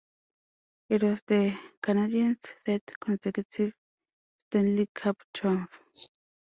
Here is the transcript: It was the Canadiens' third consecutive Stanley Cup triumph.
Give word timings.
It 0.89 1.03
was 1.03 1.21
the 1.27 1.55
Canadiens' 1.83 2.43
third 2.65 2.81
consecutive 2.99 3.73
Stanley 4.35 4.87
Cup 4.95 5.19
triumph. 5.31 5.79